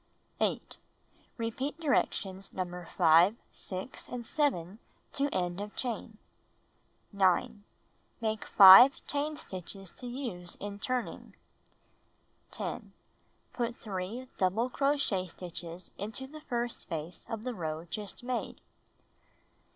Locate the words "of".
5.61-5.75, 17.29-17.43